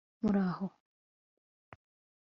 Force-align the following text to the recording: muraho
muraho 0.31 0.67